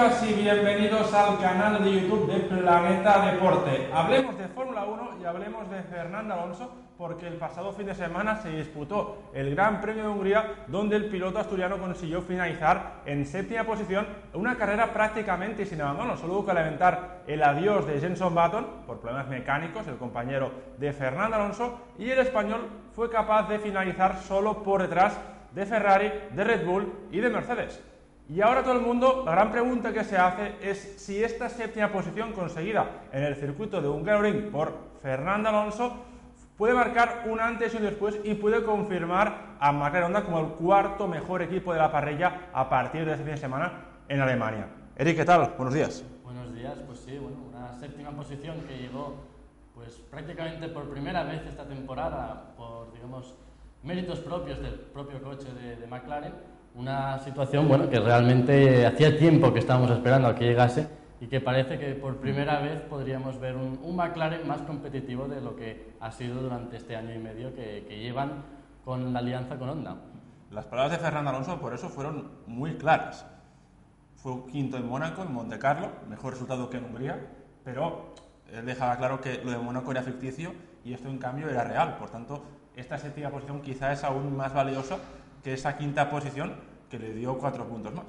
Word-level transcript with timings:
Y 0.00 0.32
bienvenidos 0.32 1.12
al 1.12 1.38
canal 1.38 1.84
de 1.84 1.92
YouTube 1.92 2.26
de 2.26 2.40
Planeta 2.40 3.30
Deporte. 3.32 3.90
Hablemos 3.92 4.38
de 4.38 4.48
Fórmula 4.48 4.86
1 4.86 5.18
y 5.20 5.26
hablemos 5.26 5.70
de 5.70 5.82
Fernando 5.82 6.32
Alonso 6.32 6.72
porque 6.96 7.26
el 7.26 7.34
pasado 7.34 7.74
fin 7.74 7.84
de 7.84 7.94
semana 7.94 8.36
se 8.36 8.48
disputó 8.48 9.30
el 9.34 9.54
Gran 9.54 9.82
Premio 9.82 10.04
de 10.04 10.08
Hungría 10.08 10.64
donde 10.68 10.96
el 10.96 11.10
piloto 11.10 11.38
asturiano 11.38 11.76
consiguió 11.76 12.22
finalizar 12.22 13.02
en 13.04 13.26
séptima 13.26 13.64
posición 13.64 14.06
una 14.32 14.56
carrera 14.56 14.90
prácticamente 14.90 15.66
sin 15.66 15.82
abandono. 15.82 16.16
Solo 16.16 16.32
hubo 16.32 16.46
que 16.46 16.54
lamentar 16.54 17.24
el 17.26 17.42
adiós 17.42 17.86
de 17.86 18.00
Jenson 18.00 18.34
Button 18.34 18.66
por 18.86 19.00
problemas 19.00 19.28
mecánicos, 19.28 19.86
el 19.86 19.98
compañero 19.98 20.50
de 20.78 20.94
Fernando 20.94 21.36
Alonso, 21.36 21.78
y 21.98 22.08
el 22.08 22.20
español 22.20 22.70
fue 22.94 23.10
capaz 23.10 23.50
de 23.50 23.58
finalizar 23.58 24.16
solo 24.16 24.62
por 24.62 24.80
detrás 24.80 25.20
de 25.52 25.66
Ferrari, 25.66 26.10
de 26.32 26.42
Red 26.42 26.64
Bull 26.64 26.90
y 27.10 27.20
de 27.20 27.28
Mercedes. 27.28 27.82
Y 28.32 28.42
ahora 28.42 28.62
todo 28.62 28.74
el 28.74 28.82
mundo, 28.82 29.24
la 29.26 29.32
gran 29.32 29.50
pregunta 29.50 29.92
que 29.92 30.04
se 30.04 30.16
hace 30.16 30.54
es 30.62 30.78
si 30.98 31.20
esta 31.20 31.48
séptima 31.48 31.90
posición 31.90 32.32
conseguida 32.32 33.02
en 33.10 33.24
el 33.24 33.34
circuito 33.34 33.82
de 33.82 33.88
Hungaroring 33.88 34.52
por 34.52 34.72
Fernando 35.02 35.48
Alonso 35.48 35.96
puede 36.56 36.72
marcar 36.72 37.24
un 37.28 37.40
antes 37.40 37.74
y 37.74 37.78
un 37.78 37.82
después 37.82 38.20
y 38.22 38.34
puede 38.34 38.62
confirmar 38.62 39.56
a 39.58 39.72
McLaren 39.72 40.04
Honda 40.04 40.24
como 40.24 40.38
el 40.38 40.46
cuarto 40.52 41.08
mejor 41.08 41.42
equipo 41.42 41.72
de 41.72 41.80
la 41.80 41.90
parrilla 41.90 42.50
a 42.52 42.68
partir 42.68 43.04
de 43.04 43.14
este 43.14 43.24
fin 43.24 43.34
de 43.34 43.40
semana 43.40 43.72
en 44.08 44.20
Alemania. 44.20 44.68
Eric, 44.94 45.16
¿qué 45.16 45.24
tal? 45.24 45.54
Buenos 45.56 45.74
días. 45.74 46.04
Buenos 46.22 46.54
días, 46.54 46.78
pues 46.86 47.00
sí, 47.00 47.18
una 47.18 47.74
séptima 47.80 48.12
posición 48.12 48.60
que 48.60 48.78
llegó 48.78 49.24
pues 49.74 49.96
prácticamente 50.08 50.68
por 50.68 50.88
primera 50.88 51.24
vez 51.24 51.44
esta 51.48 51.64
temporada 51.64 52.54
por, 52.56 52.92
digamos, 52.92 53.34
méritos 53.82 54.20
propios 54.20 54.62
del 54.62 54.74
propio 54.74 55.20
coche 55.20 55.48
de 55.52 55.84
McLaren 55.88 56.59
una 56.74 57.18
situación 57.18 57.68
bueno, 57.68 57.88
que 57.88 57.98
realmente 58.00 58.86
hacía 58.86 59.18
tiempo 59.18 59.52
que 59.52 59.58
estábamos 59.58 59.90
esperando 59.90 60.28
a 60.28 60.34
que 60.34 60.44
llegase 60.44 60.86
y 61.20 61.26
que 61.26 61.40
parece 61.40 61.78
que 61.78 61.94
por 61.94 62.16
primera 62.16 62.60
vez 62.60 62.80
podríamos 62.82 63.38
ver 63.38 63.56
un, 63.56 63.78
un 63.82 63.96
McLaren 63.96 64.46
más 64.46 64.62
competitivo 64.62 65.28
de 65.28 65.40
lo 65.40 65.56
que 65.56 65.92
ha 66.00 66.10
sido 66.10 66.40
durante 66.40 66.76
este 66.76 66.96
año 66.96 67.14
y 67.14 67.18
medio 67.18 67.54
que, 67.54 67.84
que 67.86 67.98
llevan 67.98 68.44
con 68.84 69.12
la 69.12 69.18
alianza 69.18 69.58
con 69.58 69.68
Honda. 69.68 69.96
Las 70.50 70.64
palabras 70.64 70.92
de 70.92 71.04
Fernando 71.04 71.30
Alonso 71.30 71.60
por 71.60 71.74
eso 71.74 71.88
fueron 71.88 72.30
muy 72.46 72.74
claras. 72.76 73.26
Fue 74.16 74.46
quinto 74.46 74.76
en 74.76 74.88
Mónaco, 74.88 75.22
en 75.22 75.32
Monte 75.32 75.58
Carlo, 75.58 75.88
mejor 76.08 76.32
resultado 76.32 76.68
que 76.70 76.78
en 76.78 76.84
Hungría, 76.84 77.20
pero 77.64 78.14
él 78.52 78.66
dejaba 78.66 78.96
claro 78.96 79.20
que 79.20 79.42
lo 79.44 79.50
de 79.50 79.58
Mónaco 79.58 79.90
era 79.90 80.02
ficticio 80.02 80.52
y 80.84 80.92
esto 80.92 81.08
en 81.08 81.18
cambio 81.18 81.48
era 81.48 81.64
real. 81.64 81.96
Por 81.98 82.10
tanto, 82.10 82.42
esta 82.74 82.98
séptima 82.98 83.30
posición 83.30 83.60
quizá 83.60 83.92
es 83.92 84.04
aún 84.04 84.36
más 84.36 84.52
valiosa 84.54 84.98
que 85.42 85.54
esa 85.54 85.76
quinta 85.76 86.10
posición 86.10 86.54
que 86.88 86.98
le 86.98 87.12
dio 87.12 87.38
cuatro 87.38 87.66
puntos 87.66 87.94
más. 87.94 88.06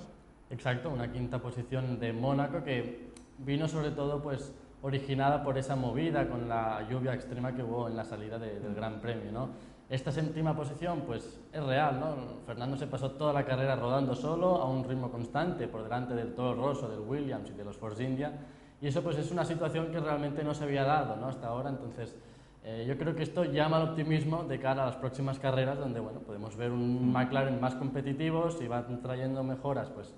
Exacto, 0.49 0.89
una 0.89 1.11
quinta 1.11 1.39
posición 1.39 1.99
de 1.99 2.11
Mónaco 2.11 2.63
que 2.63 3.11
vino 3.37 3.67
sobre 3.67 3.91
todo 3.91 4.21
pues 4.21 4.53
originada 4.81 5.43
por 5.43 5.57
esa 5.57 5.75
movida 5.75 6.27
con 6.27 6.49
la 6.49 6.87
lluvia 6.89 7.13
extrema 7.13 7.53
que 7.55 7.63
hubo 7.63 7.87
en 7.87 7.95
la 7.95 8.03
salida 8.03 8.39
de, 8.39 8.59
del 8.59 8.73
Gran 8.73 8.99
Premio, 8.99 9.31
¿no? 9.31 9.49
Esta 9.89 10.11
séptima 10.11 10.55
posición 10.55 11.01
pues 11.01 11.39
es 11.51 11.63
real, 11.63 11.99
¿no? 11.99 12.15
Fernando 12.45 12.77
se 12.77 12.87
pasó 12.87 13.11
toda 13.11 13.33
la 13.33 13.45
carrera 13.45 13.75
rodando 13.75 14.15
solo 14.15 14.55
a 14.61 14.69
un 14.69 14.83
ritmo 14.83 15.11
constante 15.11 15.67
por 15.67 15.83
delante 15.83 16.13
del 16.15 16.33
Toro 16.33 16.59
Rosso, 16.59 16.89
del 16.89 17.01
Williams 17.01 17.49
y 17.49 17.53
de 17.53 17.63
los 17.63 17.77
Force 17.77 18.03
India 18.03 18.33
y 18.81 18.87
eso 18.87 19.03
pues 19.03 19.17
es 19.17 19.31
una 19.31 19.45
situación 19.45 19.91
que 19.91 19.99
realmente 19.99 20.43
no 20.43 20.55
se 20.55 20.63
había 20.63 20.83
dado, 20.83 21.15
¿no? 21.15 21.27
Hasta 21.27 21.47
ahora, 21.47 21.69
entonces 21.69 22.15
eh, 22.63 22.85
yo 22.87 22.97
creo 22.97 23.15
que 23.15 23.23
esto 23.23 23.43
llama 23.43 23.77
al 23.77 23.89
optimismo 23.89 24.43
de 24.43 24.59
cara 24.59 24.83
a 24.83 24.85
las 24.87 24.95
próximas 24.95 25.39
carreras, 25.39 25.79
donde 25.79 25.99
bueno, 25.99 26.19
podemos 26.19 26.55
ver 26.55 26.71
un 26.71 27.11
McLaren 27.11 27.59
más 27.59 27.75
competitivo, 27.75 28.51
si 28.51 28.67
van 28.67 29.01
trayendo 29.01 29.43
mejoras, 29.43 29.89
pues 29.89 30.13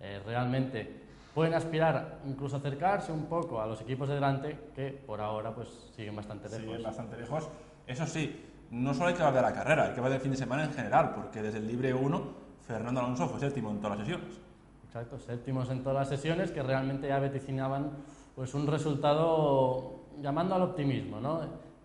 eh, 0.00 0.20
realmente 0.26 1.04
pueden 1.34 1.54
aspirar 1.54 2.18
incluso 2.26 2.56
a 2.56 2.58
acercarse 2.58 3.12
un 3.12 3.26
poco 3.26 3.60
a 3.60 3.66
los 3.66 3.80
equipos 3.80 4.08
de 4.08 4.14
delante, 4.14 4.58
que 4.74 4.90
por 4.90 5.20
ahora 5.20 5.54
pues 5.54 5.68
siguen 5.96 6.16
bastante 6.16 6.48
lejos. 6.48 6.64
Siguen 6.64 6.82
bastante 6.82 7.16
lejos. 7.16 7.48
Eso 7.86 8.06
sí, 8.06 8.44
no 8.70 8.92
solo 8.92 9.08
hay 9.08 9.14
que 9.14 9.22
hablar 9.22 9.44
de 9.44 9.50
la 9.50 9.54
carrera, 9.54 9.84
hay 9.84 9.92
que 9.92 10.00
hablar 10.00 10.12
del 10.12 10.20
fin 10.20 10.32
de 10.32 10.36
semana 10.36 10.64
en 10.64 10.72
general, 10.72 11.14
porque 11.14 11.40
desde 11.40 11.58
el 11.58 11.66
libre 11.66 11.94
1, 11.94 12.22
Fernando 12.66 13.00
Alonso 13.00 13.28
fue 13.28 13.40
séptimo 13.40 13.70
en 13.70 13.80
todas 13.80 13.98
las 13.98 14.06
sesiones. 14.06 14.40
Exacto, 14.84 15.18
séptimos 15.18 15.70
en 15.70 15.82
todas 15.82 15.98
las 15.98 16.08
sesiones, 16.08 16.50
que 16.50 16.62
realmente 16.62 17.08
ya 17.08 17.18
vaticinaban 17.18 17.90
pues 18.34 18.54
un 18.54 18.66
resultado 18.66 20.00
llamando 20.20 20.54
al 20.54 20.62
optimismo, 20.62 21.20
¿no? 21.20 21.40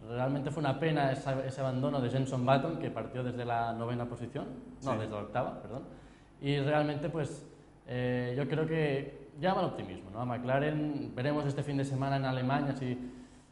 Realmente 0.09 0.49
fue 0.51 0.61
una 0.61 0.79
pena 0.79 1.11
esa, 1.11 1.45
ese 1.45 1.61
abandono 1.61 2.01
de 2.01 2.09
Jenson 2.09 2.45
Button, 2.45 2.79
que 2.79 2.89
partió 2.89 3.23
desde 3.23 3.45
la 3.45 3.71
novena 3.73 4.05
posición, 4.05 4.45
no, 4.83 4.91
Sí. 4.93 4.97
desde 4.97 5.11
la 5.11 5.17
octava, 5.21 5.61
perdón. 5.61 5.83
Y 6.41 6.57
realmente, 6.59 7.09
pues, 7.09 7.45
eh, 7.87 8.33
yo 8.35 8.47
creo 8.47 8.65
que 8.65 9.29
llama 9.39 9.59
al 9.61 9.67
optimismo, 9.67 10.09
¿no? 10.09 10.21
A 10.21 10.25
McLaren 10.25 11.13
veremos 11.15 11.45
este 11.45 11.61
fin 11.63 11.77
de 11.77 11.85
semana 11.85 12.17
en 12.17 12.25
Alemania 12.25 12.73
si 12.75 12.97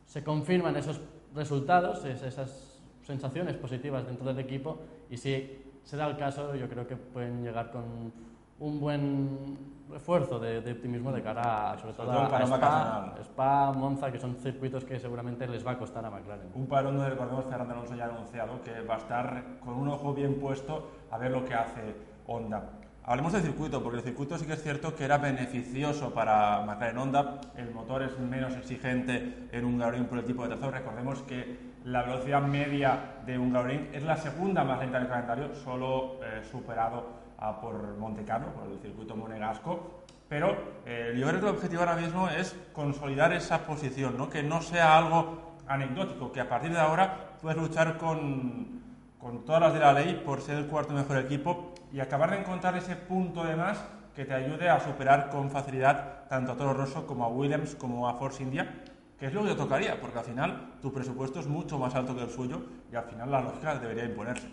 se 0.06 0.24
confirman 0.24 0.76
esos 0.76 1.00
resultados, 1.36 2.04
es- 2.06 2.24
esas 2.24 2.82
sensaciones 3.04 3.56
positivas 3.56 4.06
dentro 4.08 4.26
del 4.26 4.40
equipo, 4.40 4.80
y 5.10 5.18
si 5.18 5.60
se 5.84 5.98
da 5.98 6.08
el 6.08 6.18
caso, 6.18 6.56
yo 6.56 6.68
creo 6.68 6.88
que 6.88 6.96
pueden 6.96 7.44
llegar 7.44 7.72
con 7.72 8.12
un 8.60 8.80
buen 8.80 9.70
refuerzo 9.90 10.40
de, 10.40 10.62
de 10.62 10.72
optimismo 10.72 11.12
de 11.12 11.22
cara 11.22 11.72
a, 11.72 11.78
sobre 11.78 11.94
todo 11.94 12.12
a, 12.12 12.26
a 12.26 12.46
un 12.46 12.54
Spa. 12.54 13.16
Spa, 13.22 13.72
Monza, 13.72 14.12
que 14.12 14.20
son 14.20 14.36
circuitos 14.36 14.86
que 14.86 15.00
seguramente 15.00 15.48
les 15.48 15.66
va 15.66 15.72
a 15.72 15.78
costar 15.78 16.06
a 16.06 16.10
McLaren. 16.10 16.50
Un 16.54 16.68
parón 16.68 16.96
donde 16.96 17.10
recordemos 17.10 17.46
Fernando 17.46 17.74
Alonso 17.74 17.96
ya 17.96 18.06
ha 18.06 18.10
anunciado 18.10 18.62
que 18.62 18.82
va 18.82 18.96
a 18.96 18.98
estar 18.98 19.44
con 19.60 19.74
un 19.74 19.88
ojo 19.88 20.14
bien 20.14 20.36
puesto 20.40 20.92
a 21.10 21.18
ver 21.18 21.32
lo 21.32 21.44
que 21.46 21.56
hace 21.56 21.96
Honda. 22.28 22.70
Hablemos 23.04 23.34
del 23.34 23.42
circuito, 23.42 23.82
porque 23.82 23.98
el 23.98 24.04
circuito 24.04 24.38
sí 24.38 24.46
que 24.46 24.54
es 24.54 24.62
cierto 24.62 24.96
que 24.96 25.06
era 25.06 25.18
beneficioso 25.18 26.14
para 26.14 26.64
McLaren 26.66 26.98
Honda. 27.00 27.42
El 27.56 27.72
motor 27.74 28.04
es 28.04 28.20
menos 28.20 28.56
exigente 28.56 29.48
en 29.52 29.66
Hungaroring 29.66 30.06
por 30.06 30.20
el 30.20 30.26
tipo 30.26 30.44
de 30.44 30.50
trazado. 30.50 30.72
Recordemos 30.72 31.24
que 31.24 31.69
la 31.86 32.04
velocidad 32.04 32.42
media 32.42 33.22
de 33.26 33.38
Hungaroring 33.38 33.90
es 33.94 34.04
la 34.04 34.18
segunda 34.18 34.64
más 34.64 34.80
lenta 34.80 35.00
del 35.00 35.08
calendario, 35.08 35.56
solo 35.56 36.20
eh, 36.24 36.42
superado 36.50 37.20
por 37.62 37.98
Monte 37.98 38.24
Carlo, 38.24 38.48
por 38.54 38.70
el 38.70 38.80
circuito 38.80 39.16
monegasco. 39.16 40.04
Pero 40.28 40.56
eh, 40.86 41.16
yo 41.18 41.28
creo 41.28 41.40
que 41.40 41.48
el 41.48 41.56
objetivo 41.56 41.82
ahora 41.82 41.96
mismo 41.96 42.28
es 42.30 42.56
consolidar 42.74 43.34
esa 43.34 43.66
posición, 43.66 44.18
¿no? 44.18 44.30
que 44.30 44.44
no 44.44 44.62
sea 44.62 44.98
algo 44.98 45.56
anecdótico, 45.68 46.32
que 46.32 46.42
a 46.42 46.50
partir 46.50 46.72
de 46.72 46.80
ahora 46.80 47.38
puedes 47.42 47.58
luchar 47.58 47.98
con, 47.98 48.82
con 49.18 49.46
todas 49.46 49.62
las 49.62 49.74
de 49.74 49.80
la 49.80 49.94
ley 49.94 50.22
por 50.24 50.42
ser 50.42 50.58
el 50.58 50.68
cuarto 50.68 50.94
mejor 50.94 51.18
equipo 51.18 51.74
y 51.92 52.00
acabar 52.00 52.32
de 52.32 52.40
encontrar 52.40 52.76
ese 52.76 52.96
punto 52.96 53.44
de 53.44 53.56
más 53.56 53.84
que 54.16 54.26
te 54.26 54.34
ayude 54.34 54.70
a 54.70 54.80
superar 54.80 55.30
con 55.30 55.50
facilidad 55.50 56.28
tanto 56.28 56.52
a 56.52 56.58
Toro 56.58 56.74
Rosso 56.74 57.08
como 57.08 57.24
a 57.24 57.30
Williams 57.30 57.74
como 57.76 58.08
a 58.08 58.16
Force 58.16 58.44
India, 58.44 58.84
que 59.20 59.28
es 59.28 59.34
lo 59.34 59.44
que 59.44 59.54
tocaría, 59.56 60.00
porque 60.00 60.20
al 60.20 60.26
final 60.26 60.76
tu 60.82 60.94
presupuesto 60.94 61.40
es 61.40 61.48
mucho 61.48 61.78
más 61.78 61.94
alto 61.96 62.16
que 62.16 62.24
el 62.24 62.30
suyo 62.30 62.62
y 62.92 62.96
al 62.96 63.04
final 63.04 63.30
la 63.30 63.42
lógica 63.42 63.78
debería 63.78 64.06
imponerse. 64.06 64.48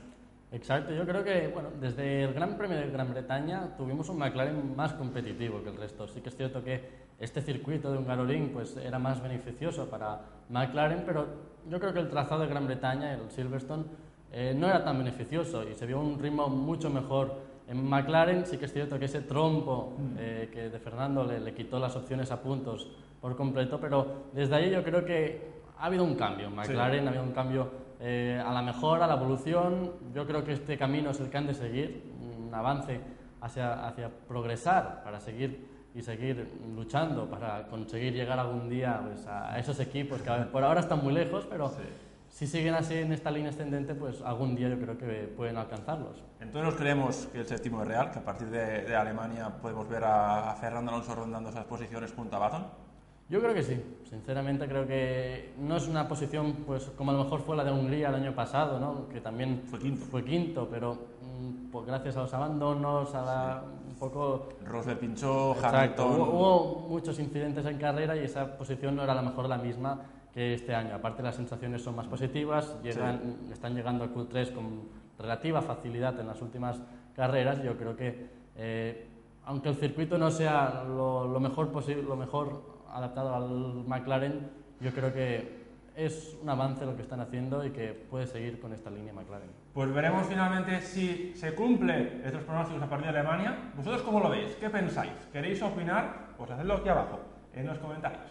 Exacto, 0.52 0.92
yo 0.92 1.04
creo 1.04 1.24
que 1.24 1.48
bueno, 1.48 1.70
desde 1.80 2.24
el 2.24 2.32
Gran 2.32 2.56
Premio 2.56 2.76
de 2.78 2.90
Gran 2.90 3.10
Bretaña 3.10 3.76
tuvimos 3.76 4.08
un 4.08 4.18
McLaren 4.18 4.74
más 4.76 4.92
competitivo 4.94 5.62
que 5.62 5.70
el 5.70 5.76
resto. 5.76 6.06
Sí 6.08 6.20
que 6.20 6.28
es 6.28 6.36
cierto 6.36 6.62
que 6.62 7.06
este 7.18 7.42
circuito 7.42 7.90
de 7.90 7.98
Hungaroring 7.98 8.50
pues, 8.52 8.76
era 8.76 8.98
más 8.98 9.22
beneficioso 9.22 9.88
para 9.88 10.20
McLaren, 10.48 11.02
pero 11.04 11.26
yo 11.68 11.80
creo 11.80 11.92
que 11.92 12.00
el 12.00 12.08
trazado 12.08 12.42
de 12.42 12.48
Gran 12.48 12.66
Bretaña, 12.66 13.14
el 13.14 13.30
Silverstone, 13.30 13.84
eh, 14.32 14.54
no 14.56 14.66
era 14.68 14.84
tan 14.84 14.98
beneficioso 14.98 15.68
y 15.68 15.74
se 15.74 15.86
vio 15.86 16.00
un 16.00 16.18
ritmo 16.18 16.48
mucho 16.48 16.90
mejor 16.90 17.56
En 17.68 17.88
McLaren 17.88 18.44
sí 18.46 18.58
que 18.58 18.66
es 18.66 18.72
cierto 18.72 18.98
que 18.98 19.06
ese 19.06 19.22
trompo 19.22 19.94
eh, 20.18 20.48
que 20.52 20.68
de 20.68 20.78
Fernando 20.78 21.24
le, 21.24 21.40
le, 21.40 21.52
quitó 21.52 21.78
las 21.78 21.96
opciones 21.96 22.30
a 22.30 22.40
puntos 22.40 22.90
por 23.20 23.36
completo, 23.36 23.80
pero 23.80 24.28
desde 24.32 24.54
ahí 24.54 24.70
yo 24.70 24.82
creo 24.82 25.04
que 25.04 25.56
ha 25.78 25.86
habido 25.86 26.04
un 26.04 26.14
cambio. 26.14 26.50
McLaren 26.50 27.06
ha 27.06 27.10
habido 27.10 27.24
un 27.24 27.32
cambio 27.32 27.70
eh, 28.00 28.42
a 28.44 28.52
la 28.52 28.62
mejora, 28.62 29.04
a 29.04 29.08
la 29.08 29.14
evolución. 29.14 29.92
Yo 30.14 30.26
creo 30.26 30.44
que 30.44 30.52
este 30.52 30.76
camino 30.76 31.10
es 31.10 31.20
el 31.20 31.30
que 31.30 31.36
han 31.36 31.46
de 31.46 31.54
seguir, 31.54 32.12
un 32.20 32.54
avance 32.54 33.00
hacia, 33.40 33.86
hacia 33.86 34.10
progresar 34.28 35.02
para 35.04 35.20
seguir 35.20 35.76
y 35.96 36.02
seguir 36.02 36.52
luchando 36.74 37.28
para 37.28 37.66
conseguir 37.68 38.12
llegar 38.12 38.38
algún 38.38 38.68
día 38.68 39.00
pues, 39.02 39.26
a 39.26 39.58
esos 39.58 39.80
equipos 39.80 40.20
que 40.20 40.30
por 40.52 40.62
ahora 40.62 40.80
están 40.80 41.02
muy 41.02 41.14
lejos, 41.14 41.46
pero 41.48 41.72
si 42.28 42.46
siguen 42.46 42.74
así 42.74 42.96
en 42.96 43.14
esta 43.14 43.30
línea 43.30 43.48
ascendente, 43.48 43.94
pues 43.94 44.20
algún 44.20 44.54
día 44.54 44.68
yo 44.68 44.78
creo 44.78 44.98
que 44.98 45.32
pueden 45.34 45.56
alcanzarlos. 45.56 46.22
Entonces 46.38 46.70
nos 46.70 46.74
creemos 46.74 47.28
que 47.32 47.40
el 47.40 47.46
séptimo 47.46 47.80
es 47.80 47.88
real, 47.88 48.10
que 48.10 48.18
a 48.18 48.22
partir 48.22 48.48
de, 48.48 48.94
Alemania 48.94 49.48
podemos 49.48 49.88
ver 49.88 50.04
a, 50.04 50.54
Fernando 50.60 50.90
Alonso 50.90 51.14
rondando 51.14 51.48
esas 51.48 51.64
posiciones 51.64 52.12
junto 52.12 52.36
a 52.36 52.40
Baton. 52.40 52.66
Yo 53.28 53.40
creo 53.40 53.54
que 53.54 53.62
sí, 53.62 53.76
sinceramente 54.08 54.68
creo 54.68 54.86
que 54.86 55.54
no 55.58 55.76
es 55.76 55.88
una 55.88 56.06
posición 56.06 56.58
pues 56.64 56.84
como 56.96 57.10
a 57.10 57.14
lo 57.14 57.24
mejor 57.24 57.40
fue 57.40 57.56
la 57.56 57.64
de 57.64 57.72
Hungría 57.72 58.08
el 58.10 58.14
año 58.14 58.34
pasado, 58.34 58.78
¿no? 58.78 59.08
que 59.08 59.20
también 59.20 59.62
fue 59.66 59.80
quinto, 59.80 60.06
fue 60.06 60.24
quinto 60.24 60.68
pero 60.70 60.94
mm, 60.94 61.70
pues 61.72 61.86
gracias 61.86 62.16
a 62.16 62.22
los 62.22 62.34
abandonos, 62.34 63.12
a 63.16 63.22
la, 63.22 63.64
un 63.88 63.96
poco... 63.96 64.50
Rosberg 64.64 65.00
pinchó, 65.00 65.56
Hamilton... 65.60 66.12
Hubo, 66.12 66.24
hubo, 66.24 66.88
muchos 66.88 67.18
incidentes 67.18 67.66
en 67.66 67.78
carrera 67.78 68.16
y 68.16 68.20
esa 68.20 68.56
posición 68.56 68.94
no 68.94 69.02
era 69.02 69.12
a 69.12 69.16
lo 69.16 69.22
mejor 69.22 69.48
la 69.48 69.58
misma 69.58 70.00
este 70.36 70.74
año. 70.74 70.94
Aparte 70.94 71.22
las 71.22 71.34
sensaciones 71.34 71.82
son 71.82 71.96
más 71.96 72.06
positivas, 72.06 72.76
llegan, 72.82 73.38
están 73.50 73.74
llegando 73.74 74.04
a 74.04 74.08
Q3 74.08 74.52
con 74.52 74.82
relativa 75.18 75.62
facilidad 75.62 76.18
en 76.20 76.26
las 76.26 76.42
últimas 76.42 76.78
carreras. 77.14 77.62
Yo 77.62 77.76
creo 77.76 77.96
que, 77.96 78.28
eh, 78.56 79.08
aunque 79.46 79.70
el 79.70 79.76
circuito 79.76 80.18
no 80.18 80.30
sea 80.30 80.84
lo, 80.84 81.40
mejor 81.40 81.72
posible, 81.72 82.02
lo 82.02 82.16
mejor 82.16 82.75
adaptado 82.92 83.34
al 83.34 83.84
McLaren, 83.86 84.50
yo 84.80 84.92
creo 84.92 85.12
que 85.12 85.66
es 85.96 86.36
un 86.42 86.48
avance 86.48 86.84
lo 86.84 86.94
que 86.94 87.02
están 87.02 87.20
haciendo 87.20 87.64
y 87.64 87.70
que 87.70 87.88
puede 87.88 88.26
seguir 88.26 88.60
con 88.60 88.72
esta 88.72 88.90
línea 88.90 89.12
McLaren. 89.12 89.48
Pues 89.72 89.92
veremos 89.92 90.26
finalmente 90.26 90.80
si 90.82 91.32
se 91.34 91.54
cumple 91.54 92.20
estos 92.24 92.44
pronósticos 92.44 92.82
a 92.82 92.88
partir 92.88 93.10
de 93.10 93.18
Alemania. 93.18 93.72
¿Vosotros 93.76 94.02
cómo 94.02 94.20
lo 94.20 94.28
veis? 94.28 94.54
¿Qué 94.56 94.68
pensáis? 94.68 95.12
¿Queréis 95.32 95.62
opinar? 95.62 96.34
Pues 96.36 96.50
hacedlo 96.50 96.74
aquí 96.74 96.88
abajo, 96.88 97.20
en 97.54 97.66
los 97.66 97.78
comentarios. 97.78 98.30